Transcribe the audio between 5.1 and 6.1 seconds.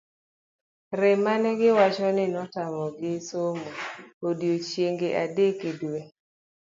adek e dwe